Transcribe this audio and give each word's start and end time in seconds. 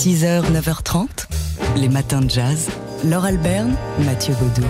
6h, 0.00 0.50
9h30, 0.50 1.26
les 1.76 1.90
matins 1.90 2.22
de 2.22 2.30
jazz. 2.30 2.70
Laure 3.04 3.26
Alberne, 3.26 3.74
Mathieu 4.06 4.32
Baudou. 4.40 4.66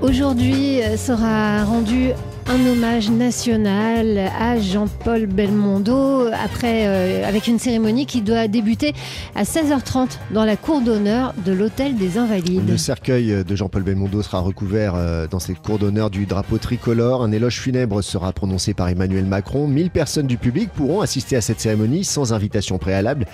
Aujourd'hui 0.00 0.80
euh, 0.80 0.96
sera 0.96 1.62
rendu 1.64 2.12
un 2.48 2.66
hommage 2.66 3.10
national 3.10 4.18
à 4.18 4.58
Jean-Paul 4.58 5.26
Belmondo 5.26 6.26
après 6.32 6.86
euh, 6.86 7.26
avec 7.26 7.46
une 7.46 7.58
cérémonie 7.58 8.06
qui 8.06 8.20
doit 8.20 8.48
débuter 8.48 8.94
à 9.34 9.44
16h30 9.44 10.18
dans 10.32 10.44
la 10.44 10.56
cour 10.56 10.80
d'honneur 10.80 11.34
de 11.44 11.52
l'hôtel 11.52 11.96
des 11.96 12.18
Invalides. 12.18 12.68
Le 12.68 12.76
cercueil 12.76 13.44
de 13.44 13.56
Jean-Paul 13.56 13.82
Belmondo 13.82 14.22
sera 14.22 14.40
recouvert 14.40 14.94
euh, 14.96 15.26
dans 15.28 15.38
cette 15.38 15.60
cour 15.62 15.78
d'honneur 15.78 16.10
du 16.10 16.26
drapeau 16.26 16.58
tricolore. 16.58 17.22
Un 17.22 17.32
éloge 17.32 17.60
funèbre 17.60 18.02
sera 18.02 18.32
prononcé 18.32 18.74
par 18.74 18.88
Emmanuel 18.88 19.24
Macron. 19.24 19.66
1000 19.66 19.90
personnes 19.90 20.26
du 20.26 20.36
public 20.36 20.70
pourront 20.70 21.00
assister 21.00 21.36
à 21.36 21.40
cette 21.40 21.60
cérémonie 21.60 22.04
sans 22.04 22.32
invitation 22.32 22.78
préalable 22.78 23.26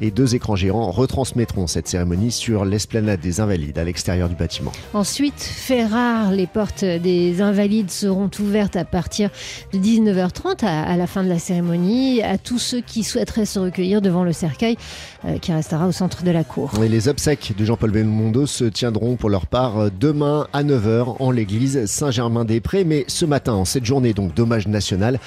et 0.00 0.10
deux 0.10 0.34
écrans 0.34 0.56
géants 0.56 0.90
retransmettront 0.90 1.66
cette 1.66 1.88
cérémonie 1.88 2.30
sur 2.30 2.64
l'esplanade 2.64 3.20
des 3.20 3.40
Invalides 3.40 3.78
à 3.78 3.84
l'extérieur 3.84 4.28
du 4.28 4.36
bâtiment. 4.36 4.72
Ensuite, 4.94 5.40
fait 5.40 5.84
rare, 5.84 6.30
les 6.30 6.46
portes 6.46 6.84
des 6.84 7.40
Invalides 7.42 7.90
seront 7.90 8.30
ouvertes 8.38 8.51
à 8.60 8.84
partir 8.84 9.30
de 9.72 9.78
19h30 9.78 10.64
à, 10.64 10.96
la 10.96 11.06
fin 11.06 11.24
de 11.24 11.28
la 11.28 11.38
cérémonie 11.38 12.22
à 12.22 12.38
tous 12.38 12.58
ceux 12.58 12.80
qui 12.80 13.02
souhaiteraient 13.02 13.46
se 13.46 13.58
recueillir 13.58 14.02
devant 14.02 14.24
le 14.24 14.32
cercueil 14.32 14.76
euh, 15.24 15.38
qui 15.38 15.52
restera 15.52 15.86
au 15.86 15.92
centre 15.92 16.22
de 16.22 16.30
la 16.30 16.44
cour. 16.44 16.70
Et 16.82 16.88
les 16.88 17.08
obsèques 17.08 17.54
de 17.56 17.64
Jean-Paul 17.64 17.90
Belmondo 17.90 18.46
se 18.46 18.64
tiendront 18.64 19.16
pour 19.16 19.30
leur 19.30 19.46
part 19.46 19.90
demain 19.98 20.46
à 20.52 20.62
9h 20.62 21.16
en 21.18 21.30
l'église 21.30 21.86
Saint-Germain-des-Prés. 21.86 22.84
Mais 22.84 23.04
ce 23.08 23.24
matin, 23.24 23.54
en 23.54 23.64
cette 23.64 23.84
journée 23.84 24.12
donc 24.12 24.34
d'hommage 24.34 24.68
national, 24.68 25.18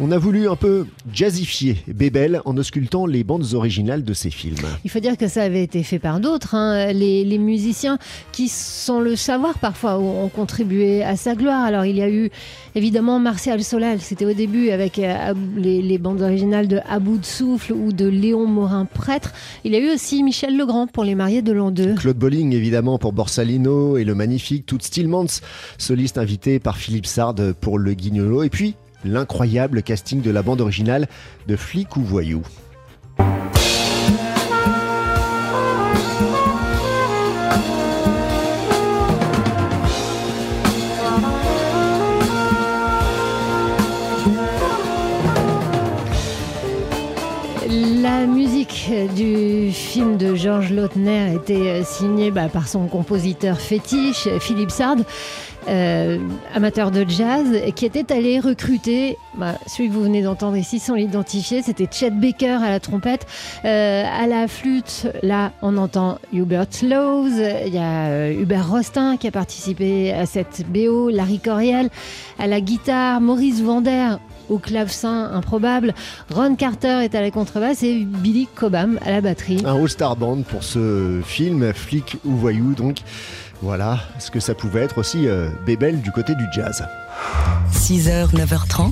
on 0.00 0.10
a 0.10 0.18
voulu 0.18 0.48
un 0.48 0.56
peu 0.56 0.86
jazzifier 1.12 1.76
Bébel 1.86 2.40
en 2.44 2.56
auscultant 2.56 3.06
les 3.06 3.24
bandes 3.24 3.54
originales 3.54 4.04
de 4.04 4.14
ses 4.14 4.30
films. 4.30 4.66
Il 4.84 4.90
faut 4.90 5.00
dire 5.00 5.16
que 5.16 5.28
ça 5.28 5.42
avait 5.42 5.62
été 5.62 5.82
fait 5.82 5.98
par 5.98 6.20
d'autres. 6.20 6.54
Hein. 6.54 6.92
Les, 6.92 7.24
les, 7.24 7.38
musiciens 7.38 7.98
qui, 8.32 8.48
sans 8.48 9.00
le 9.00 9.16
savoir 9.16 9.58
parfois, 9.58 9.98
ont 9.98 10.28
contribué 10.28 11.02
à 11.02 11.16
sa 11.16 11.34
gloire. 11.34 11.64
Alors 11.64 11.84
il 11.84 11.96
y 11.96 12.02
a 12.02 12.10
eu 12.10 12.30
évidemment 12.74 13.18
Martial 13.18 13.62
Solal, 13.62 14.00
c'était 14.00 14.24
au 14.24 14.32
début 14.32 14.70
avec 14.70 14.98
euh, 14.98 15.34
les, 15.56 15.82
les, 15.82 15.98
bandes 15.98 16.22
originales 16.22 16.68
de 16.68 16.80
Abou 16.88 17.18
de 17.18 17.24
Souffle 17.24 17.72
ou 17.72 17.92
de 17.92 18.06
Léon 18.06 18.46
Morin 18.46 18.86
Prêtre. 18.86 19.32
Il 19.64 19.72
y 19.72 19.76
a 19.76 19.78
eu 19.78 19.90
aussi 19.90 20.22
Michel 20.22 20.56
Legrand 20.56 20.86
pour 20.86 21.04
Les 21.04 21.14
Mariés 21.14 21.42
de 21.42 21.52
l'an 21.52 21.70
2. 21.70 21.94
Claude 21.94 22.16
Bolling 22.16 22.52
évidemment 22.52 22.98
pour 22.98 23.12
Borsalino 23.12 23.98
et 23.98 24.04
le 24.04 24.14
magnifique 24.14 24.66
Tout 24.66 24.78
Stillmans, 24.80 25.40
soliste 25.78 26.18
invité 26.18 26.58
par 26.58 26.76
Philippe 26.76 27.06
Sard 27.06 27.36
pour 27.60 27.78
Le 27.78 27.94
Guignolo. 27.94 28.42
Et 28.42 28.50
puis 28.50 28.74
l'incroyable 29.04 29.82
casting 29.82 30.20
de 30.20 30.30
la 30.30 30.42
bande 30.42 30.60
originale 30.60 31.08
de 31.46 31.56
Flic 31.56 31.96
ou 31.96 32.02
Voyou. 32.02 32.42
La 48.02 48.26
musique 48.26 48.90
du 49.16 49.70
film 49.72 50.16
de 50.16 50.34
Georges 50.34 50.72
Lautner 50.72 51.34
était 51.34 51.82
signée 51.84 52.30
bah, 52.30 52.48
par 52.48 52.68
son 52.68 52.86
compositeur 52.86 53.60
fétiche, 53.60 54.28
Philippe 54.40 54.70
Sard. 54.70 54.98
Euh, 55.68 56.18
amateur 56.54 56.90
de 56.90 57.04
jazz, 57.08 57.46
qui 57.76 57.86
était 57.86 58.12
allé 58.12 58.40
recruter, 58.40 59.16
bah, 59.34 59.54
celui 59.66 59.88
que 59.88 59.94
vous 59.94 60.02
venez 60.02 60.22
d'entendre 60.22 60.56
ici 60.56 60.78
sans 60.78 60.94
l'identifier, 60.94 61.62
c'était 61.62 61.88
Chet 61.90 62.10
Baker 62.10 62.58
à 62.62 62.70
la 62.70 62.80
trompette, 62.80 63.26
euh, 63.64 64.04
à 64.04 64.26
la 64.26 64.48
flûte, 64.48 65.06
là 65.22 65.52
on 65.62 65.76
entend 65.76 66.18
Hubert 66.32 66.66
Slows, 66.70 67.28
il 67.66 67.72
y 67.72 67.78
a 67.78 68.08
euh, 68.08 68.32
Hubert 68.32 68.68
Rostin 68.68 69.16
qui 69.16 69.28
a 69.28 69.30
participé 69.30 70.12
à 70.12 70.26
cette 70.26 70.64
BO, 70.68 71.10
Larry 71.10 71.38
Coriel, 71.38 71.90
à 72.40 72.48
la 72.48 72.60
guitare, 72.60 73.20
Maurice 73.20 73.62
Vander 73.62 74.16
au 74.48 74.58
clavecin 74.58 75.30
improbable. 75.32 75.94
Ron 76.30 76.56
Carter 76.56 77.00
est 77.04 77.14
à 77.14 77.20
la 77.20 77.30
contrebasse 77.30 77.82
et 77.84 78.04
Billy 78.04 78.48
Cobham 78.54 78.98
à 79.04 79.10
la 79.10 79.20
batterie. 79.20 79.62
Un 79.64 79.80
all-star 79.80 80.16
band 80.16 80.42
pour 80.42 80.64
ce 80.64 81.20
film, 81.24 81.72
Flic 81.72 82.16
ou 82.24 82.32
Voyou 82.32 82.74
donc. 82.74 82.98
Voilà 83.62 84.00
ce 84.18 84.32
que 84.32 84.40
ça 84.40 84.56
pouvait 84.56 84.80
être 84.80 84.98
aussi 84.98 85.28
euh, 85.28 85.48
Bébel 85.64 86.02
du 86.02 86.10
côté 86.10 86.34
du 86.34 86.44
jazz. 86.52 86.84
6h, 87.72 88.34
9h30, 88.34 88.90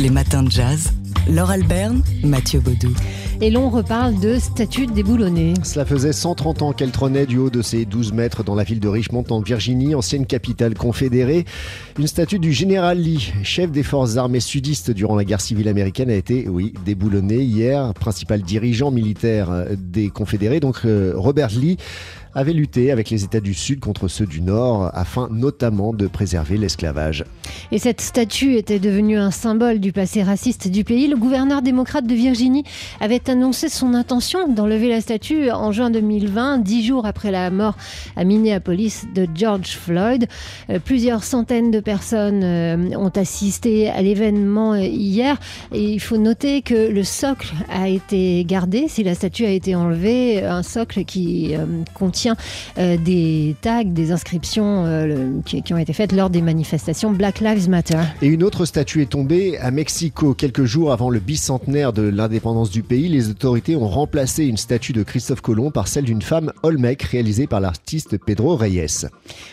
les 0.00 0.10
matins 0.10 0.42
de 0.42 0.50
jazz. 0.50 0.92
Laure 1.30 1.50
Alberne, 1.50 2.02
Mathieu 2.24 2.58
Baudou. 2.58 2.92
Et 3.40 3.50
l'on 3.50 3.70
reparle 3.70 4.18
de 4.18 4.40
statue 4.40 4.88
déboulonnée. 4.88 5.54
Cela 5.62 5.84
faisait 5.84 6.12
130 6.12 6.62
ans 6.62 6.72
qu'elle 6.72 6.90
trônait 6.90 7.26
du 7.26 7.38
haut 7.38 7.50
de 7.50 7.62
ses 7.62 7.84
12 7.84 8.12
mètres 8.12 8.42
dans 8.42 8.56
la 8.56 8.64
ville 8.64 8.80
de 8.80 8.88
Richmond 8.88 9.24
en 9.30 9.40
Virginie, 9.40 9.94
ancienne 9.94 10.26
capitale 10.26 10.74
confédérée. 10.74 11.44
Une 11.96 12.08
statue 12.08 12.40
du 12.40 12.52
général 12.52 12.98
Lee, 12.98 13.32
chef 13.44 13.70
des 13.70 13.84
forces 13.84 14.16
armées 14.16 14.40
sudistes 14.40 14.90
durant 14.90 15.14
la 15.14 15.24
guerre 15.24 15.40
civile 15.40 15.68
américaine, 15.68 16.10
a 16.10 16.14
été, 16.14 16.48
oui, 16.48 16.74
déboulonnée 16.84 17.42
hier. 17.42 17.94
Principal 17.94 18.42
dirigeant 18.42 18.90
militaire 18.90 19.66
des 19.76 20.10
confédérés, 20.10 20.58
donc 20.58 20.80
euh, 20.84 21.12
Robert 21.16 21.50
Lee 21.50 21.76
avait 22.34 22.52
lutté 22.52 22.90
avec 22.90 23.10
les 23.10 23.24
États 23.24 23.40
du 23.40 23.54
Sud 23.54 23.80
contre 23.80 24.08
ceux 24.08 24.26
du 24.26 24.40
Nord 24.40 24.90
afin 24.94 25.28
notamment 25.30 25.92
de 25.92 26.06
préserver 26.06 26.56
l'esclavage. 26.56 27.24
Et 27.70 27.78
cette 27.78 28.00
statue 28.00 28.54
était 28.54 28.78
devenue 28.78 29.18
un 29.18 29.30
symbole 29.30 29.80
du 29.80 29.92
passé 29.92 30.22
raciste 30.22 30.68
du 30.68 30.84
pays. 30.84 31.08
Le 31.08 31.16
gouverneur 31.16 31.62
démocrate 31.62 32.06
de 32.06 32.14
Virginie 32.14 32.64
avait 33.00 33.28
annoncé 33.28 33.68
son 33.68 33.94
intention 33.94 34.48
d'enlever 34.48 34.88
la 34.88 35.00
statue 35.00 35.50
en 35.50 35.72
juin 35.72 35.90
2020, 35.90 36.58
dix 36.58 36.84
jours 36.84 37.06
après 37.06 37.30
la 37.30 37.50
mort 37.50 37.76
à 38.16 38.24
Minneapolis 38.24 39.04
de 39.14 39.26
George 39.34 39.76
Floyd. 39.76 40.26
Euh, 40.70 40.78
plusieurs 40.78 41.24
centaines 41.24 41.70
de 41.70 41.80
personnes 41.80 42.42
euh, 42.44 42.96
ont 42.96 43.10
assisté 43.10 43.90
à 43.90 44.02
l'événement 44.02 44.74
euh, 44.74 44.80
hier 44.80 45.38
et 45.72 45.82
il 45.82 46.00
faut 46.00 46.16
noter 46.16 46.62
que 46.62 46.90
le 46.90 47.04
socle 47.04 47.52
a 47.70 47.88
été 47.88 48.44
gardé 48.44 48.86
si 48.88 49.02
la 49.02 49.14
statue 49.14 49.44
a 49.44 49.50
été 49.50 49.74
enlevée, 49.74 50.44
un 50.44 50.62
socle 50.62 51.04
qui 51.04 51.54
contient 51.94 52.21
euh, 52.78 52.96
des 52.96 53.56
tags, 53.60 53.84
des 53.84 54.12
inscriptions 54.12 54.84
euh, 54.86 55.30
qui, 55.44 55.62
qui, 55.62 55.74
ont 55.74 55.78
été 55.78 55.92
faites 55.92 56.12
lors 56.12 56.30
des 56.30 56.42
manifestations 56.42 57.10
Black 57.10 57.40
Lives 57.40 57.68
Matter. 57.68 58.00
Et 58.20 58.26
une 58.26 58.42
autre 58.42 58.64
statue 58.64 59.02
est 59.02 59.10
tombée 59.10 59.58
à 59.58 59.70
Mexico. 59.70 60.34
Quelques 60.34 60.64
jours 60.64 60.92
avant 60.92 61.10
le 61.10 61.20
bicentenaire 61.20 61.92
de 61.92 62.02
l'indépendance 62.02 62.70
du 62.70 62.82
pays, 62.82 63.08
les 63.08 63.28
autorités 63.28 63.76
ont 63.76 63.88
remplacé 63.88 64.44
une 64.44 64.56
statue 64.56 64.92
de 64.92 65.02
Christophe 65.02 65.40
Colomb 65.40 65.70
par 65.70 65.88
celle 65.88 66.04
d'une 66.04 66.22
femme 66.22 66.52
Olmec 66.62 67.02
réalisée 67.02 67.46
par 67.46 67.60
l'artiste 67.60 68.18
Pedro 68.18 68.56
Reyes. 68.56 69.06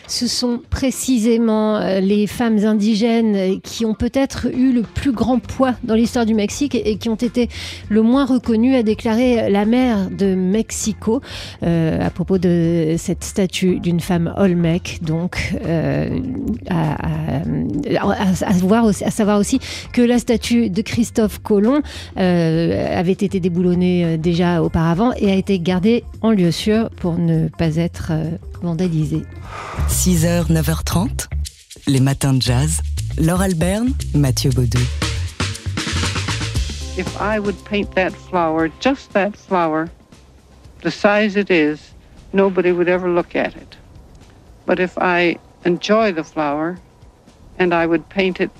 Ce 0.06 0.26
sont 0.26 0.60
précisément 0.70 1.76
euh, 1.76 2.00
les 2.00 2.26
femmes 2.26 2.58
indigènes 2.64 3.60
qui 3.60 3.84
ont 3.84 3.94
peut-être 3.94 4.48
eu 4.54 4.72
le 4.72 4.82
plus 4.82 5.12
grand 5.12 5.38
poids 5.38 5.74
dans 5.84 5.94
l'histoire 5.94 6.26
du 6.26 6.34
Mexique 6.34 6.74
et 6.74 6.96
qui 6.96 7.08
ont 7.08 7.14
été 7.14 7.48
le 7.88 8.02
moins 8.02 8.24
reconnues, 8.24 8.74
a 8.74 8.82
déclaré 8.82 9.50
la 9.50 9.64
maire 9.64 10.10
de 10.10 10.34
Mexico 10.34 11.20
euh, 11.62 12.04
à 12.04 12.10
propos 12.10 12.38
de 12.38 12.59
cette 12.98 13.24
statue 13.24 13.80
d'une 13.80 14.00
femme 14.00 14.32
Olmec, 14.36 14.98
donc 15.02 15.54
euh, 15.64 16.20
à, 16.68 16.94
à, 17.06 17.40
à, 17.98 18.52
voir 18.54 18.84
aussi, 18.84 19.04
à 19.04 19.10
savoir 19.10 19.38
aussi 19.38 19.60
que 19.92 20.02
la 20.02 20.18
statue 20.18 20.70
de 20.70 20.82
Christophe 20.82 21.40
Colomb 21.40 21.82
euh, 22.16 22.98
avait 22.98 23.12
été 23.12 23.40
déboulonnée 23.40 24.04
euh, 24.04 24.16
déjà 24.16 24.62
auparavant 24.62 25.12
et 25.16 25.30
a 25.30 25.34
été 25.34 25.58
gardée 25.58 26.04
en 26.20 26.30
lieu 26.30 26.50
sûr 26.50 26.90
pour 26.90 27.18
ne 27.18 27.48
pas 27.48 27.76
être 27.76 28.08
euh, 28.10 28.30
vandalisée. 28.62 29.22
6h, 29.88 30.50
9h30, 30.50 31.26
les 31.86 32.00
matins 32.00 32.34
de 32.34 32.42
jazz. 32.42 32.80
Laure 33.18 33.42
Alberne, 33.42 33.92
Mathieu 34.14 34.50
Baudou. 34.50 34.78
If 36.96 37.06
I 37.20 37.38
would 37.38 37.56
paint 37.64 37.94
that 37.94 38.10
flower, 38.10 38.70
just 38.80 39.12
that 39.12 39.32
flower, 39.36 39.88
the 40.82 40.90
size 40.90 41.36
it 41.36 41.50
is, 41.50 41.89
nobody 42.32 42.72
would 42.72 42.88
ever 42.88 43.08
look 43.08 43.36
at 43.36 43.56
it. 43.56 43.76
But 44.66 44.80
if 44.80 44.96
I 44.98 45.38
enjoy 45.64 46.12
the 46.12 46.24
flower 46.24 46.80
and 47.58 47.74
I 47.74 47.86
would 47.86 48.08
paint 48.08 48.40
it, 48.40 48.50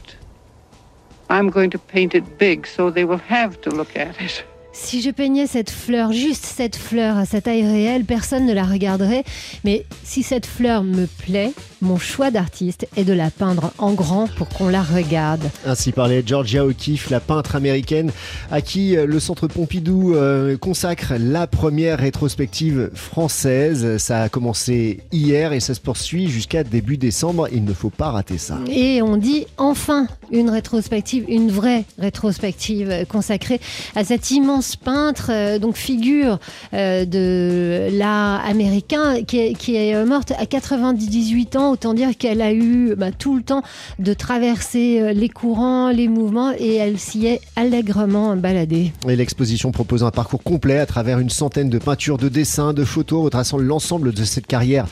I'm 1.28 1.50
going 1.50 1.70
to 1.70 1.78
paint 1.78 2.14
it 2.14 2.38
big 2.38 2.66
so 2.66 2.90
they 2.90 3.04
will 3.04 3.18
have 3.18 3.60
to 3.62 3.70
look 3.70 3.96
at 3.96 4.20
it. 4.20 4.44
Si 4.72 5.02
je 5.02 5.10
peignais 5.10 5.46
cette 5.46 5.70
fleur, 5.70 6.12
juste 6.12 6.44
cette 6.44 6.76
fleur 6.76 7.16
à 7.16 7.26
sa 7.26 7.40
taille 7.40 7.66
réelle, 7.66 8.04
personne 8.04 8.46
ne 8.46 8.52
la 8.52 8.64
regarderait. 8.64 9.24
Mais 9.64 9.84
si 10.04 10.22
cette 10.22 10.46
fleur 10.46 10.84
me 10.84 11.06
plaît, 11.06 11.52
Mon 11.82 11.98
choix 11.98 12.30
d'artiste 12.30 12.86
est 12.94 13.04
de 13.04 13.14
la 13.14 13.30
peindre 13.30 13.72
en 13.78 13.94
grand 13.94 14.26
pour 14.36 14.50
qu'on 14.50 14.68
la 14.68 14.82
regarde. 14.82 15.48
Ainsi 15.64 15.92
parlait 15.92 16.22
Georgia 16.24 16.66
O'Keeffe, 16.66 17.08
la 17.08 17.20
peintre 17.20 17.56
américaine 17.56 18.12
à 18.50 18.60
qui 18.60 18.98
euh, 18.98 19.06
le 19.06 19.18
Centre 19.18 19.46
Pompidou 19.46 20.14
euh, 20.14 20.58
consacre 20.58 21.14
la 21.18 21.46
première 21.46 21.98
rétrospective 21.98 22.90
française. 22.92 23.96
Ça 23.96 24.24
a 24.24 24.28
commencé 24.28 25.00
hier 25.10 25.54
et 25.54 25.60
ça 25.60 25.72
se 25.72 25.80
poursuit 25.80 26.28
jusqu'à 26.28 26.64
début 26.64 26.98
décembre. 26.98 27.48
Il 27.50 27.64
ne 27.64 27.72
faut 27.72 27.88
pas 27.88 28.10
rater 28.10 28.36
ça. 28.36 28.58
Et 28.70 29.00
on 29.00 29.16
dit 29.16 29.46
enfin 29.56 30.06
une 30.30 30.50
rétrospective, 30.50 31.24
une 31.28 31.50
vraie 31.50 31.86
rétrospective 31.98 33.06
consacrée 33.08 33.58
à 33.96 34.04
cet 34.04 34.30
immense 34.32 34.59
peintre, 34.76 35.30
euh, 35.30 35.58
donc 35.58 35.76
figure 35.76 36.38
de 36.72 37.88
l'art 37.96 38.44
américain, 38.44 39.22
qui 39.22 39.38
est, 39.38 39.68
est 39.68 40.04
morte 40.04 40.32
à 40.38 40.46
98 40.46 41.56
ans. 41.56 41.72
Autant 41.72 41.94
dire 41.94 42.16
qu'elle 42.16 42.42
a 42.42 42.52
eu 42.52 42.94
bah, 42.96 43.12
tout 43.12 43.36
le 43.36 43.42
temps 43.42 43.62
de 43.98 44.14
traverser 44.14 45.12
les 45.14 45.28
courants, 45.28 45.90
les 45.90 46.08
mouvements, 46.08 46.52
et 46.58 46.74
elle 46.74 46.98
s'y 46.98 47.26
est 47.26 47.40
allègrement 47.56 48.36
baladée. 48.36 48.92
Et 49.08 49.16
l'exposition 49.16 49.72
propose 49.72 50.04
un 50.04 50.10
parcours 50.10 50.42
complet 50.42 50.78
à 50.78 50.86
travers 50.86 51.18
une 51.18 51.30
centaine 51.30 51.70
de 51.70 51.78
peintures, 51.78 52.18
de 52.18 52.28
dessins, 52.28 52.72
de 52.72 52.84
photos 52.84 53.24
retraçant 53.24 53.58
l'ensemble 53.58 54.12
de 54.12 54.24
cette 54.24 54.46
carrière 54.46 54.86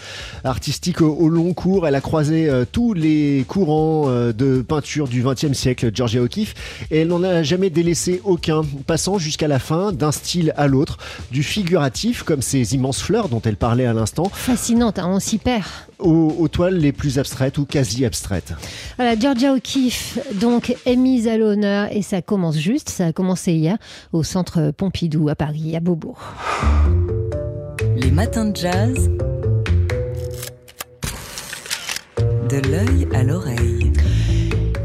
artistique 0.44 1.00
au, 1.00 1.28
long 1.28 1.52
cours. 1.54 1.86
Elle 1.86 1.94
a 1.94 2.00
croisé 2.00 2.48
euh, 2.48 2.64
tous 2.70 2.94
les 2.94 3.44
courants 3.46 4.04
euh, 4.08 4.32
de 4.32 4.62
peinture 4.62 5.08
du 5.08 5.22
XXe 5.22 5.52
siècle, 5.52 5.90
Georgia 5.92 6.22
O'Keeffe, 6.22 6.54
et 6.90 7.00
elle 7.00 7.08
n'en 7.08 7.22
a 7.22 7.42
jamais 7.42 7.70
délaissé 7.70 8.20
aucun, 8.24 8.62
passant 8.86 9.18
jusqu'à 9.18 9.48
la 9.48 9.57
fin 9.58 9.92
d'un 9.92 10.12
style 10.12 10.52
à 10.56 10.66
l'autre, 10.66 10.98
du 11.30 11.42
figuratif 11.42 12.22
comme 12.22 12.42
ces 12.42 12.74
immenses 12.74 13.02
fleurs 13.02 13.28
dont 13.28 13.40
elle 13.44 13.56
parlait 13.56 13.86
à 13.86 13.92
l'instant. 13.92 14.30
Fascinante, 14.32 14.98
hein, 14.98 15.08
on 15.08 15.20
s'y 15.20 15.38
perd. 15.38 15.64
Aux, 15.98 16.34
aux, 16.38 16.48
toiles 16.48 16.76
les 16.76 16.92
plus 16.92 17.18
abstraites 17.18 17.58
ou 17.58 17.64
quasi 17.64 18.04
abstraites. 18.04 18.52
Voilà, 18.96 19.18
Georgia 19.18 19.52
O'Keeffe 19.52 20.18
donc 20.34 20.76
est 20.86 20.96
mise 20.96 21.26
à 21.26 21.36
l'honneur 21.36 21.88
et 21.90 22.02
ça 22.02 22.22
commence 22.22 22.56
juste, 22.56 22.88
ça 22.88 23.06
a 23.06 23.12
commencé 23.12 23.52
hier 23.52 23.78
au 24.12 24.22
centre 24.22 24.70
Pompidou 24.70 25.28
à 25.28 25.34
Paris, 25.34 25.74
à 25.76 25.80
Beaubourg. 25.80 26.20
Les 27.96 28.10
matins 28.10 28.46
de 28.46 28.56
jazz. 28.56 29.10
De 32.48 32.56
l'œil 32.70 33.08
à 33.12 33.22
l'oreille. 33.24 33.87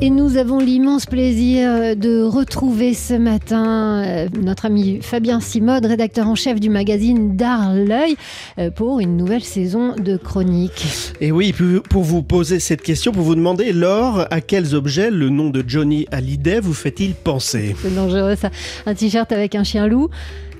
Et 0.05 0.09
nous 0.09 0.35
avons 0.35 0.59
l'immense 0.59 1.05
plaisir 1.05 1.95
de 1.95 2.23
retrouver 2.23 2.93
ce 2.93 3.13
matin 3.13 4.03
euh, 4.03 4.27
notre 4.37 4.65
ami 4.65 4.99
Fabien 5.01 5.39
Simode, 5.39 5.85
rédacteur 5.85 6.27
en 6.27 6.35
chef 6.35 6.59
du 6.59 6.69
magazine 6.69 7.37
D'Art 7.37 7.73
l'œil, 7.73 8.17
euh, 8.59 8.69
pour 8.69 8.99
une 8.99 9.15
nouvelle 9.15 9.45
saison 9.45 9.95
de 9.95 10.17
chronique. 10.17 11.13
Et 11.21 11.31
oui, 11.31 11.55
pour 11.89 12.03
vous 12.03 12.21
poser 12.21 12.59
cette 12.59 12.81
question, 12.81 13.13
pour 13.13 13.23
vous 13.23 13.35
demander, 13.35 13.71
Laure, 13.71 14.27
à 14.29 14.41
quels 14.41 14.75
objets 14.75 15.09
le 15.09 15.29
nom 15.29 15.49
de 15.49 15.63
Johnny 15.65 16.05
Hallyday 16.11 16.59
vous 16.59 16.73
fait-il 16.73 17.13
penser? 17.13 17.73
C'est 17.81 17.95
dangereux 17.95 18.35
ça. 18.35 18.49
Un 18.85 18.95
t-shirt 18.95 19.31
avec 19.31 19.55
un 19.55 19.63
chien 19.63 19.87
loup 19.87 20.09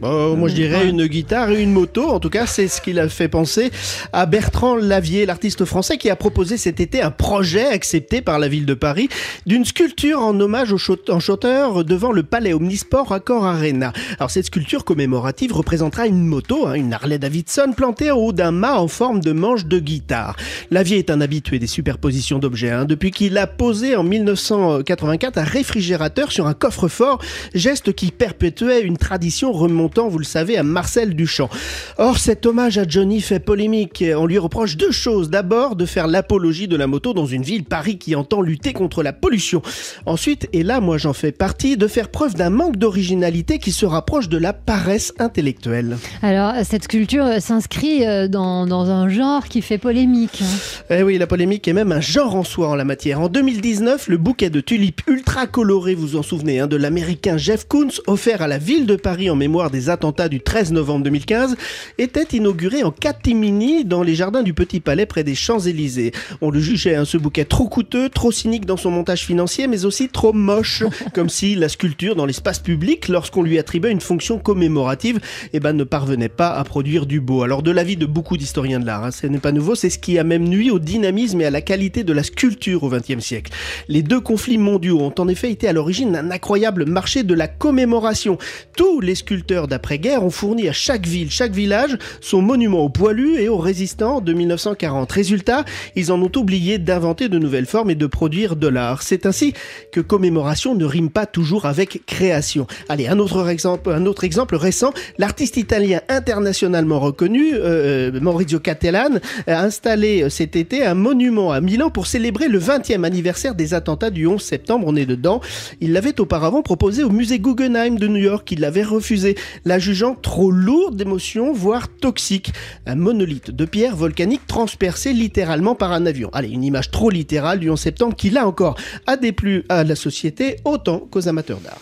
Bon, 0.04 0.36
moi 0.36 0.50
je 0.50 0.56
dirais 0.56 0.90
une 0.90 1.08
guitare 1.08 1.52
et 1.52 1.64
une 1.64 1.72
moto. 1.72 2.10
En 2.10 2.20
tout 2.20 2.30
cas, 2.30 2.46
c'est 2.46 2.68
ce 2.68 2.82
qu'il 2.82 3.00
a 3.00 3.08
fait 3.08 3.30
penser 3.30 3.72
à 4.12 4.26
Bertrand 4.26 4.76
Lavier, 4.76 5.26
l'artiste 5.26 5.64
français 5.64 5.96
qui 5.96 6.10
a 6.10 6.18
proposé 6.18 6.58
cet 6.58 6.82
été 6.82 7.02
un 7.02 7.10
projet 7.10 7.68
accepté 7.68 8.20
par 8.20 8.38
la 8.38 8.50
ville 8.50 8.66
de 8.66 8.74
Paris 8.74 9.08
d'une 9.46 9.64
sculpture 9.64 10.20
en 10.20 10.38
hommage 10.42 10.74
au 10.74 10.78
chanteur 10.78 11.86
devant 11.86 12.12
le 12.12 12.24
palais 12.24 12.52
Omnisport 12.52 13.14
Accor 13.14 13.46
Arena. 13.46 13.94
Alors 14.20 14.30
cette 14.30 14.48
sculpture 14.48 14.84
commémorative 14.84 15.54
représentera 15.54 16.06
une 16.06 16.26
moto, 16.26 16.68
hein, 16.68 16.74
une 16.74 16.94
Harley 16.94 17.18
Davidson 17.18 17.72
plantée 17.72 18.12
au 18.12 18.26
haut 18.26 18.34
d'un 18.34 18.52
mât 18.52 18.82
en 18.82 18.90
forme 18.90 19.22
de 19.22 19.32
manche 19.32 19.68
de 19.68 19.80
guitare. 19.80 20.36
Lavier 20.70 20.98
est 20.98 21.12
un 21.12 21.22
habitué 21.22 21.60
des 21.60 21.68
superpositions 21.68 22.40
d'objets. 22.40 22.72
Hein, 22.72 22.84
depuis 22.84 23.12
qu'il 23.12 23.38
a 23.38 23.48
posé 23.48 23.96
en 23.96 24.04
1984 24.04 25.38
un 25.38 25.44
réfrigérateur 25.44 26.34
sur 26.34 26.48
un 26.48 26.54
coffre-fort, 26.54 27.22
geste 27.56 27.94
qui 27.94 28.12
perpétuait 28.12 28.82
une 28.82 28.98
tradition 28.98 29.54
remontée 29.54 29.93
vous 30.02 30.18
le 30.18 30.26
savez, 30.26 30.58
à 30.58 30.64
Marcel 30.64 31.16
Duchamp. 31.16 31.50
Or, 31.98 32.18
cet 32.18 32.46
hommage 32.46 32.78
à 32.78 32.88
Johnny 32.88 33.22
fait 33.22 33.40
polémique. 33.40 34.04
On 34.18 34.26
lui 34.26 34.38
reproche 34.38 34.78
deux 34.78 34.92
choses. 34.92 35.30
D'abord, 35.30 35.76
de 35.76 35.86
faire 35.86 36.08
l'apologie 36.08 36.68
de 36.68 36.76
la 36.76 36.88
moto 36.88 37.14
dans 37.14 37.26
une 37.26 37.44
ville, 37.44 37.64
Paris, 37.64 37.98
qui 37.98 38.16
entend 38.16 38.42
lutter 38.42 38.74
contre 38.74 39.04
la 39.04 39.14
pollution. 39.14 39.62
Ensuite, 40.06 40.50
et 40.54 40.64
là, 40.64 40.80
moi 40.80 40.98
j'en 40.98 41.14
fais 41.14 41.32
partie, 41.32 41.78
de 41.78 41.88
faire 41.88 42.10
preuve 42.10 42.34
d'un 42.34 42.50
manque 42.50 42.78
d'originalité 42.78 43.60
qui 43.60 43.72
se 43.72 43.86
rapproche 43.86 44.30
de 44.30 44.38
la 44.38 44.54
paresse 44.54 45.14
intellectuelle. 45.20 45.98
Alors, 46.22 46.54
cette 46.64 46.86
sculpture 46.86 47.28
s'inscrit 47.40 48.06
euh, 48.06 48.28
dans, 48.28 48.66
dans, 48.66 48.90
un 48.90 49.10
genre 49.10 49.46
qui 49.46 49.62
fait 49.62 49.78
polémique. 49.78 50.42
Hein. 50.42 50.86
Eh 50.90 51.04
oui, 51.04 51.18
la 51.18 51.28
polémique 51.28 51.68
est 51.68 51.74
même 51.74 51.92
un 51.92 52.02
genre 52.02 52.36
en 52.36 52.44
soi 52.44 52.70
en 52.70 52.76
la 52.76 52.86
matière. 52.86 53.22
En 53.22 53.30
2019, 53.30 54.08
le 54.08 54.18
bouquet 54.18 54.50
de 54.50 54.60
tulipes 54.60 55.02
ultra 55.08 55.48
coloré, 55.48 55.96
vous 55.96 56.16
en 56.16 56.24
souvenez, 56.24 56.60
hein, 56.60 56.68
de 56.68 56.76
l'américain 56.76 57.38
Jeff 57.38 57.68
Koons, 57.68 58.02
offert 58.08 58.42
à 58.42 58.48
la 58.48 58.58
ville 58.58 58.86
de 58.86 58.96
Paris 58.96 59.30
en 59.30 59.36
mémoire 59.36 59.72
des 59.74 59.90
attentats 59.90 60.30
du 60.30 60.40
13 60.40 60.72
novembre 60.72 61.04
2015, 61.04 61.58
était 61.98 62.38
inauguré 62.38 62.84
en 62.84 62.92
catimini 62.92 63.84
dans 63.84 64.04
les 64.04 64.16
jardins 64.16 64.44
du 64.44 64.54
Petit 64.54 64.80
Palais 64.80 65.06
près 65.06 65.24
des 65.24 65.36
Champs-Élysées. 65.36 66.14
On 66.42 66.52
le 66.52 66.60
jugeait, 66.60 66.96
hein, 66.96 67.06
ce 67.06 67.18
bouquet 67.18 67.44
trop 67.44 67.68
coûteux, 67.68 68.10
trop 68.10 68.32
cynique 68.32 68.66
dans 68.66 68.78
son 68.78 68.92
montage 68.92 69.26
financier, 69.26 69.68
mais 69.68 69.84
aussi 69.84 70.10
trop 70.10 70.32
moche, 70.32 70.84
comme 71.14 71.30
si 71.30 71.56
la 71.56 71.68
sculpture 71.68 72.16
dans 72.16 72.26
l'espace 72.26 72.60
public, 72.60 73.08
lorsqu'on 73.08 73.42
lui 73.42 73.58
attribuait 73.58 73.92
une 73.92 74.00
fonction 74.00 74.38
commémorative, 74.38 75.20
eh 75.54 75.60
ben, 75.60 75.74
ne 75.74 75.84
parvenait 75.84 76.30
pas 76.30 76.52
à 76.52 76.64
produire 76.64 77.08
du 77.08 77.20
beau. 77.20 77.42
Alors 77.42 77.64
de 77.64 77.72
l'avis 77.72 77.98
de 77.98 78.06
beaucoup 78.06 78.38
d'historiens 78.38 78.80
de 78.80 78.86
l'art, 78.86 79.04
hein, 79.04 79.12
ce 79.12 79.26
n'est 79.26 79.40
pas 79.40 79.52
nouveau, 79.52 79.74
c'est 79.74 79.90
ce 79.90 79.98
qui 79.98 80.20
a 80.20 80.24
même 80.24 80.48
nuit 80.48 80.70
au 80.70 80.78
dynamisme 80.78 81.42
et 81.42 81.46
à 81.46 81.52
la 81.52 81.62
qualité 81.62 82.04
de 82.04 82.14
la 82.14 82.22
sculpture 82.22 82.84
au 82.84 82.90
XXe 82.90 83.20
siècle. 83.20 83.52
Les 83.88 84.04
deux 84.04 84.22
conflits 84.22 84.60
mondiaux 84.60 85.00
ont 85.00 85.16
en 85.18 85.28
effet 85.28 85.52
été 85.52 85.68
à 85.68 85.74
l'origine 85.74 86.12
d'un 86.12 86.30
incroyable 86.30 86.86
marché 86.86 87.24
de 87.24 87.34
la 87.34 87.48
commémoration. 87.48 88.38
Tous 88.78 89.00
les 89.00 89.16
sculpteurs 89.16 89.63
d'après-guerre 89.68 90.24
ont 90.24 90.30
fourni 90.30 90.68
à 90.70 90.74
chaque 90.74 91.06
ville, 91.06 91.32
chaque 91.32 91.54
village, 91.54 91.98
son 92.22 92.42
monument 92.42 92.80
aux 92.80 92.90
poilus 92.90 93.40
et 93.40 93.50
aux 93.50 93.58
résistants 93.58 94.22
de 94.22 94.34
1940. 94.34 95.12
Résultat, 95.12 95.66
ils 95.96 96.12
en 96.12 96.22
ont 96.22 96.32
oublié 96.36 96.78
d'inventer 96.78 97.30
de 97.30 97.38
nouvelles 97.40 97.66
formes 97.66 97.90
et 97.90 97.96
de 97.96 98.08
produire 98.08 98.56
de 98.56 98.68
l'art. 98.68 99.02
C'est 99.02 99.26
ainsi 99.26 99.54
que 99.92 100.02
commémoration 100.02 100.76
ne 100.76 100.86
rime 100.86 101.10
pas 101.10 101.26
toujours 101.26 101.66
avec 101.66 102.06
création. 102.06 102.68
Allez, 102.90 103.08
un 103.08 103.20
autre 103.20 103.48
exemple, 103.50 104.56
récent, 104.56 104.94
l'artiste 105.18 105.58
italien 105.58 106.02
internationalement 106.10 107.00
reconnu, 107.00 107.52
euh, 107.54 108.12
Maurizio 108.20 108.60
Cattelan, 108.60 109.20
a 109.48 109.64
installé 109.64 110.30
cet 110.30 110.56
été 110.56 110.86
un 110.86 110.96
monument 110.96 111.52
à 111.52 111.62
Milan 111.62 111.90
pour 111.90 112.08
célébrer 112.08 112.48
le 112.48 112.60
20e 112.60 113.04
anniversaire 113.04 113.56
des 113.56 113.74
attentats 113.74 114.10
du 114.10 114.28
11 114.28 114.42
septembre. 114.42 114.86
On 114.88 114.96
est 114.96 115.06
dedans. 115.06 115.42
Il 115.82 115.94
l'avait 115.94 116.20
auparavant 116.20 116.62
proposé 116.62 117.04
au 117.04 117.10
musée 117.10 117.40
Guggenheim 117.40 117.98
de 117.98 118.08
New 118.08 118.22
York. 118.22 118.52
Il 118.52 118.60
l'avait 118.60 118.84
refusé 118.84 119.36
la 119.66 119.80
jugeant 119.80 120.16
trop 120.16 120.52
lourde 120.52 120.96
d'émotions, 120.96 121.54
voire 121.54 121.88
toxique. 121.88 122.54
Un 122.86 122.96
monolithe 122.96 123.52
de 123.52 123.66
pierre 123.66 123.96
volcanique 123.96 124.46
transpercé 124.48 125.14
littéralement 125.14 125.76
par 125.76 125.92
un 125.92 126.06
avion. 126.06 126.30
Allez, 126.34 126.50
une 126.50 126.64
image 126.64 126.92
trop 126.92 127.10
littérale 127.10 127.60
du 127.60 127.70
11 127.70 127.80
septembre 127.80 128.16
qui, 128.16 128.30
là 128.30 128.48
encore, 128.48 128.76
a 129.08 129.18
déplu 129.18 129.66
à 129.70 129.84
la 129.84 129.96
société 129.96 130.58
autant 130.66 131.00
qu'aux 131.00 131.28
amateurs 131.28 131.60
d'art. 131.60 131.80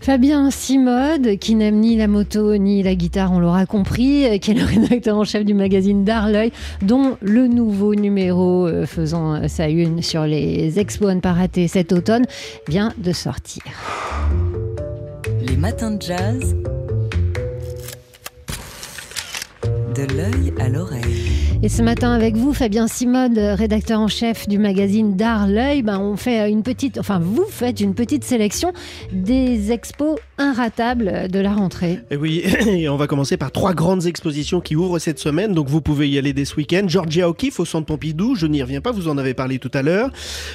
Fabien 0.00 0.50
Simode, 0.50 1.36
qui 1.38 1.54
n'aime 1.54 1.78
ni 1.78 1.94
la 1.94 2.08
moto 2.08 2.56
ni 2.56 2.82
la 2.82 2.94
guitare, 2.94 3.32
on 3.32 3.38
l'aura 3.38 3.66
compris, 3.66 4.24
euh, 4.24 4.38
qui 4.38 4.52
est 4.52 4.54
le 4.54 4.64
rédacteur 4.64 5.18
en 5.18 5.24
chef 5.24 5.44
du 5.44 5.52
magazine 5.52 6.04
D'Arleuil, 6.04 6.52
dont 6.80 7.18
le 7.20 7.46
nouveau 7.46 7.94
numéro 7.94 8.66
euh, 8.66 8.86
faisant 8.86 9.34
euh, 9.34 9.46
sa 9.46 9.68
une 9.68 10.00
sur 10.00 10.24
les 10.24 10.78
expos 10.78 11.10
à 11.10 11.14
ne 11.14 11.20
pas 11.20 11.34
rater 11.34 11.68
cet 11.68 11.92
automne 11.92 12.24
vient 12.66 12.94
de 12.96 13.12
sortir. 13.12 13.62
Les 15.42 15.56
matins 15.56 15.90
de 15.90 16.00
jazz. 16.00 16.56
De 19.94 20.02
l'œil 20.16 20.52
à 20.60 20.68
l'oreille. 20.68 21.40
Et 21.62 21.68
ce 21.68 21.82
matin 21.82 22.12
avec 22.12 22.36
vous, 22.36 22.54
Fabien 22.54 22.88
Simode, 22.88 23.36
rédacteur 23.36 24.00
en 24.00 24.08
chef 24.08 24.48
du 24.48 24.56
magazine 24.56 25.14
D'Art 25.14 25.46
L'œil, 25.46 25.82
ben 25.82 25.98
on 25.98 26.16
fait 26.16 26.50
une 26.50 26.62
petite, 26.62 26.96
enfin 26.98 27.18
vous 27.18 27.44
faites 27.50 27.80
une 27.80 27.94
petite 27.94 28.24
sélection 28.24 28.72
des 29.12 29.70
expos 29.70 30.18
inratables 30.38 31.28
de 31.28 31.38
la 31.38 31.52
rentrée. 31.52 32.00
Et 32.10 32.16
oui, 32.16 32.42
et 32.66 32.88
on 32.88 32.96
va 32.96 33.06
commencer 33.06 33.36
par 33.36 33.52
trois 33.52 33.74
grandes 33.74 34.06
expositions 34.06 34.62
qui 34.62 34.74
ouvrent 34.74 34.98
cette 34.98 35.18
semaine, 35.18 35.52
donc 35.52 35.68
vous 35.68 35.82
pouvez 35.82 36.08
y 36.08 36.16
aller 36.16 36.32
dès 36.32 36.46
ce 36.46 36.56
week-end. 36.56 36.84
Georgia 36.86 37.28
O'Keeffe 37.28 37.60
au 37.60 37.66
Centre 37.66 37.84
Pompidou, 37.84 38.34
je 38.34 38.46
n'y 38.46 38.62
reviens 38.62 38.80
pas, 38.80 38.90
vous 38.90 39.08
en 39.08 39.18
avez 39.18 39.34
parlé 39.34 39.58
tout 39.58 39.70
à 39.74 39.82
l'heure. 39.82 40.10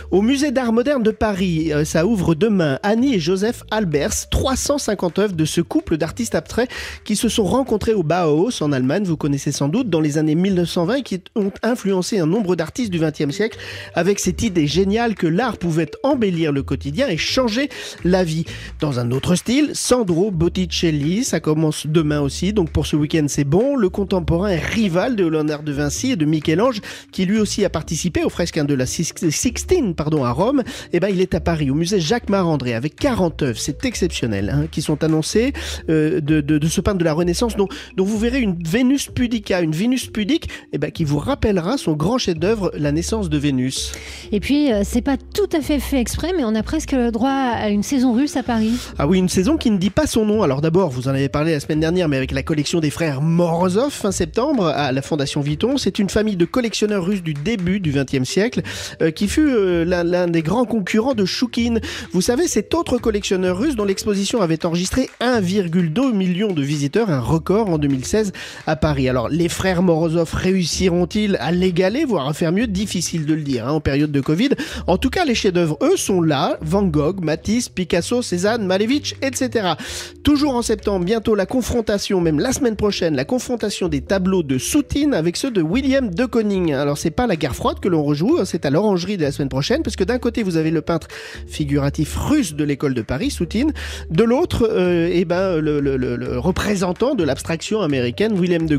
Au 0.09 0.23
Musée 0.23 0.49
d'Art 0.49 0.73
Moderne 0.73 1.03
de 1.03 1.11
Paris, 1.11 1.71
euh, 1.71 1.85
ça 1.85 2.07
ouvre 2.07 2.33
demain. 2.33 2.79
Annie 2.81 3.13
et 3.13 3.19
Joseph 3.19 3.63
Albers, 3.69 4.27
350 4.31 5.19
œuvres 5.19 5.35
de 5.35 5.45
ce 5.45 5.61
couple 5.61 5.97
d'artistes 5.97 6.33
abstraits 6.33 6.69
qui 7.03 7.15
se 7.15 7.29
sont 7.29 7.45
rencontrés 7.45 7.93
au 7.93 8.01
Bauhaus 8.01 8.63
en 8.63 8.71
Allemagne. 8.71 9.03
Vous 9.03 9.17
connaissez 9.25 9.51
sans 9.51 9.69
doute, 9.69 9.89
dans 9.89 10.01
les 10.01 10.19
années 10.19 10.35
1920 10.35 11.01
qui 11.01 11.19
ont 11.35 11.51
influencé 11.63 12.19
un 12.19 12.27
nombre 12.27 12.55
d'artistes 12.55 12.91
du 12.91 12.99
XXe 12.99 13.31
siècle 13.31 13.57
avec 13.95 14.19
cette 14.19 14.43
idée 14.43 14.67
géniale 14.67 15.15
que 15.15 15.25
l'art 15.25 15.57
pouvait 15.57 15.89
embellir 16.03 16.51
le 16.51 16.61
quotidien 16.61 17.07
et 17.07 17.17
changer 17.17 17.69
la 18.03 18.23
vie. 18.23 18.45
Dans 18.79 18.99
un 18.99 19.09
autre 19.09 19.33
style, 19.33 19.71
Sandro 19.73 20.29
Botticelli, 20.29 21.23
ça 21.23 21.39
commence 21.39 21.87
demain 21.87 22.21
aussi, 22.21 22.53
donc 22.53 22.69
pour 22.69 22.85
ce 22.85 22.95
week-end 22.95 23.25
c'est 23.27 23.45
bon. 23.45 23.75
Le 23.75 23.89
contemporain 23.89 24.49
est 24.49 24.63
rival 24.63 25.15
de 25.15 25.25
Léonard 25.25 25.63
de 25.63 25.71
Vinci 25.71 26.11
et 26.11 26.15
de 26.15 26.25
Michel-Ange, 26.25 26.81
qui 27.11 27.25
lui 27.25 27.39
aussi 27.39 27.65
a 27.65 27.71
participé 27.71 28.23
aux 28.23 28.29
fresques 28.29 28.63
de 28.63 28.75
la 28.75 28.85
Sixtine 28.85 29.95
pardon, 29.95 30.23
à 30.23 30.29
Rome. 30.29 30.59
Et 30.59 30.97
eh 30.97 30.99
ben 30.99 31.07
il 31.09 31.19
est 31.19 31.33
à 31.33 31.39
Paris, 31.39 31.71
au 31.71 31.73
musée 31.73 31.99
Jacques 31.99 32.29
Marandré, 32.29 32.75
avec 32.75 32.95
40 32.95 33.41
œuvres, 33.41 33.59
c'est 33.59 33.85
exceptionnel, 33.85 34.51
hein, 34.53 34.67
qui 34.69 34.83
sont 34.83 35.03
annoncées 35.03 35.53
euh, 35.89 36.21
de, 36.21 36.41
de, 36.41 36.67
ce 36.67 36.79
peintre 36.81 36.99
de 36.99 37.05
la 37.05 37.13
Renaissance, 37.13 37.55
dont, 37.55 37.67
dont 37.97 38.05
vous 38.05 38.19
verrez 38.19 38.39
une 38.39 38.61
Vénus 38.63 39.09
pudica, 39.15 39.61
une 39.61 39.71
Vénus 39.71 40.07
pudique, 40.07 40.49
eh 40.73 40.77
ben, 40.77 40.91
qui 40.91 41.05
vous 41.05 41.17
rappellera 41.17 41.77
son 41.77 41.93
grand 41.93 42.19
chef-d'œuvre, 42.19 42.71
La 42.75 42.91
naissance 42.91 43.29
de 43.29 43.37
Vénus. 43.37 43.93
Et 44.31 44.39
puis, 44.39 44.71
euh, 44.71 44.81
c'est 44.83 45.01
pas 45.01 45.17
tout 45.17 45.49
à 45.53 45.61
fait 45.61 45.79
fait 45.79 45.99
exprès, 45.99 46.33
mais 46.35 46.43
on 46.43 46.53
a 46.53 46.63
presque 46.63 46.91
le 46.91 47.11
droit 47.11 47.29
à 47.29 47.69
une 47.69 47.83
saison 47.83 48.13
russe 48.13 48.35
à 48.37 48.43
Paris. 48.43 48.73
Ah 48.97 49.07
oui, 49.07 49.19
une 49.19 49.29
saison 49.29 49.57
qui 49.57 49.71
ne 49.71 49.77
dit 49.77 49.89
pas 49.89 50.07
son 50.07 50.25
nom. 50.25 50.43
Alors 50.43 50.61
d'abord, 50.61 50.89
vous 50.89 51.07
en 51.07 51.11
avez 51.11 51.29
parlé 51.29 51.53
la 51.53 51.59
semaine 51.59 51.79
dernière, 51.79 52.09
mais 52.09 52.17
avec 52.17 52.31
la 52.31 52.43
collection 52.43 52.79
des 52.79 52.89
frères 52.89 53.21
Morozov, 53.21 53.91
fin 53.91 54.11
septembre, 54.11 54.67
à 54.67 54.91
la 54.91 55.01
Fondation 55.01 55.41
Vuitton. 55.41 55.77
C'est 55.77 55.99
une 55.99 56.09
famille 56.09 56.35
de 56.35 56.45
collectionneurs 56.45 57.05
russes 57.05 57.23
du 57.23 57.33
début 57.33 57.79
du 57.79 57.91
XXe 57.91 58.27
siècle, 58.27 58.61
euh, 59.01 59.11
qui 59.11 59.27
fut 59.27 59.47
euh, 59.47 59.85
l'un 59.85 60.27
des 60.27 60.41
grands 60.41 60.65
concurrents 60.65 61.13
de 61.13 61.25
Choukin. 61.25 61.75
Vous 62.11 62.21
savez, 62.21 62.47
cet 62.47 62.73
autre 62.73 62.97
collectionneur 62.97 63.57
russe 63.57 63.75
dont 63.75 63.85
l'exposition 63.85 64.41
avait 64.41 64.65
enregistré 64.65 65.09
1,2 65.21 66.13
million 66.13 66.51
de 66.51 66.61
visiteurs, 66.61 67.09
un 67.09 67.19
record 67.19 67.69
en 67.69 67.77
2016 67.77 68.33
à 68.67 68.75
Paris. 68.75 69.04
Alors, 69.09 69.29
les 69.29 69.49
frères 69.49 69.81
Morozov 69.81 70.33
réussiront-ils 70.33 71.37
à 71.39 71.51
l'égaler, 71.51 72.05
voire 72.05 72.27
à 72.27 72.33
faire 72.33 72.51
mieux? 72.51 72.67
Difficile 72.67 73.25
de 73.25 73.33
le 73.33 73.41
dire 73.41 73.67
hein, 73.67 73.71
en 73.71 73.79
période 73.79 74.11
de 74.11 74.21
Covid. 74.21 74.49
En 74.87 74.97
tout 74.97 75.09
cas, 75.09 75.25
les 75.25 75.35
chefs-d'œuvre, 75.35 75.77
eux, 75.81 75.97
sont 75.97 76.21
là. 76.21 76.57
Van 76.61 76.83
Gogh, 76.83 77.23
Matisse, 77.23 77.69
Picasso, 77.69 78.21
Cézanne, 78.21 78.65
Malevich, 78.65 79.15
etc. 79.21 79.73
Toujours 80.23 80.55
en 80.55 80.61
septembre, 80.61 81.05
bientôt 81.05 81.35
la 81.35 81.45
confrontation, 81.45 82.21
même 82.21 82.39
la 82.39 82.51
semaine 82.51 82.75
prochaine, 82.75 83.15
la 83.15 83.25
confrontation 83.25 83.87
des 83.87 84.01
tableaux 84.01 84.43
de 84.43 84.57
Soutine 84.57 85.13
avec 85.13 85.37
ceux 85.37 85.51
de 85.51 85.61
William 85.61 86.13
de 86.13 86.25
Koning. 86.25 86.73
Alors, 86.73 86.97
c'est 86.97 87.11
pas 87.11 87.27
la 87.27 87.35
guerre 87.35 87.55
froide 87.55 87.79
que 87.79 87.87
l'on 87.87 88.03
rejoue, 88.03 88.37
hein, 88.39 88.45
c'est 88.45 88.65
à 88.65 88.69
l'orangerie 88.69 89.17
de 89.17 89.23
la 89.23 89.31
semaine 89.31 89.49
prochaine, 89.49 89.83
parce 89.83 89.95
que 89.95 90.03
d'un 90.03 90.19
côté, 90.19 90.43
vous 90.43 90.57
avez 90.57 90.71
le 90.71 90.81
peintre 90.81 91.07
figuratif 91.47 92.15
russe 92.15 92.53
de 92.53 92.63
l'école 92.63 92.93
de 92.93 93.01
Paris, 93.01 93.31
Soutine. 93.31 93.73
De 94.09 94.23
l'autre, 94.23 94.69
euh, 94.71 95.09
eh 95.11 95.25
ben, 95.25 95.57
le, 95.57 95.79
le, 95.79 96.39
représentant 96.39 97.15
de 97.15 97.23
l'abstraction 97.23 97.81
américaine, 97.81 98.37
William 98.39 98.65
de 98.65 98.77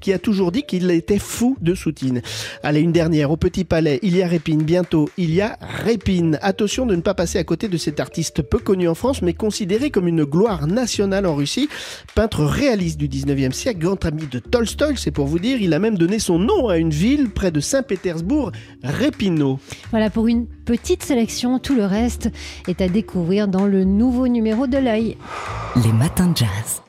Qui 0.00 0.12
a 0.12 0.18
toujours 0.18 0.52
dit 0.52 0.62
qu'il 0.62 0.90
était 0.90 1.18
fou 1.18 1.56
de 1.60 1.74
Soutine. 1.74 2.22
Allez, 2.62 2.80
une 2.80 2.92
dernière. 2.92 3.30
Au 3.30 3.36
Petit 3.36 3.64
Palais, 3.64 3.98
il 4.02 4.16
y 4.16 4.22
a 4.22 4.28
Répine. 4.28 4.62
Bientôt, 4.62 5.08
il 5.16 5.34
y 5.34 5.40
a 5.40 5.58
Répine. 5.60 6.38
Attention 6.42 6.86
de 6.86 6.94
ne 6.94 7.00
pas 7.00 7.14
passer 7.14 7.38
à 7.38 7.44
côté 7.44 7.68
de 7.68 7.76
cet 7.76 8.00
artiste 8.00 8.42
peu 8.42 8.58
connu 8.58 8.88
en 8.88 8.94
France, 8.94 9.22
mais 9.22 9.34
considéré 9.34 9.90
comme 9.90 10.08
une 10.08 10.24
gloire 10.24 10.66
nationale 10.66 11.26
en 11.26 11.34
Russie. 11.34 11.68
Peintre 12.14 12.44
réaliste 12.44 12.98
du 12.98 13.08
19e 13.08 13.52
siècle, 13.52 13.80
grand 13.80 14.04
ami 14.04 14.26
de 14.30 14.38
Tolstoï, 14.38 14.94
c'est 14.96 15.10
pour 15.10 15.26
vous 15.26 15.38
dire. 15.38 15.60
Il 15.60 15.74
a 15.74 15.78
même 15.78 15.98
donné 15.98 16.18
son 16.18 16.38
nom 16.38 16.68
à 16.68 16.78
une 16.78 16.90
ville 16.90 17.30
près 17.30 17.50
de 17.50 17.60
Saint-Pétersbourg, 17.60 18.52
Répino. 18.82 19.58
Voilà 19.90 20.10
pour 20.10 20.26
une 20.26 20.46
petite 20.46 21.02
sélection. 21.02 21.58
Tout 21.58 21.74
le 21.74 21.84
reste 21.84 22.30
est 22.68 22.80
à 22.80 22.88
découvrir 22.88 23.48
dans 23.48 23.66
le 23.66 23.84
nouveau 23.84 24.28
numéro 24.28 24.66
de 24.66 24.78
l'œil. 24.78 25.16
Les 25.76 25.92
matins 25.92 26.28
de 26.28 26.36
jazz. 26.36 26.82